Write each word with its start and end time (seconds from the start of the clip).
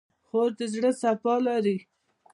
خور 0.27 0.49
د 0.57 0.59
زړه 0.73 0.91
صفا 1.01 1.35
لري. 1.47 1.77